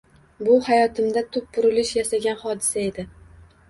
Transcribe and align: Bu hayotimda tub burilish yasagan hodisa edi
Bu 0.47 0.55
hayotimda 0.67 1.25
tub 1.37 1.53
burilish 1.59 1.95
yasagan 2.01 2.45
hodisa 2.45 2.85
edi 2.91 3.11